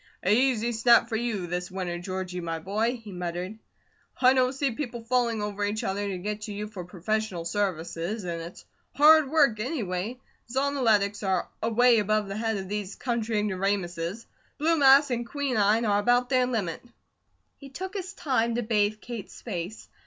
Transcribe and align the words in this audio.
"Easy 0.25 0.71
snap 0.71 1.07
for 1.09 1.15
you 1.15 1.45
this 1.45 1.69
winter, 1.69 1.99
Georgie, 1.99 2.41
my 2.41 2.57
boy!" 2.57 2.99
he 3.03 3.11
muttered. 3.11 3.59
"I 4.19 4.33
don't 4.33 4.51
see 4.51 4.71
people 4.71 5.03
falling 5.03 5.43
over 5.43 5.63
each 5.63 5.83
other 5.83 6.07
to 6.09 6.17
get 6.17 6.41
to 6.41 6.53
you 6.53 6.65
for 6.65 6.83
professional 6.85 7.45
services, 7.45 8.23
and 8.23 8.41
it's 8.41 8.65
hard 8.95 9.29
work 9.29 9.59
anyway. 9.59 10.19
Zonoletics 10.51 11.21
are 11.21 11.49
away 11.61 11.99
above 11.99 12.27
the 12.27 12.35
head 12.37 12.57
of 12.57 12.67
these 12.67 12.95
country 12.95 13.37
ignoramuses; 13.37 14.25
blue 14.57 14.75
mass 14.79 15.11
and 15.11 15.23
quinine 15.29 15.85
are 15.85 15.99
about 15.99 16.29
their 16.29 16.47
limit." 16.47 16.81
He 17.57 17.69
took 17.69 17.93
his 17.93 18.13
time 18.15 18.55
to 18.55 18.63
bathe 18.63 19.01
Kate's 19.01 19.39
face. 19.43 19.87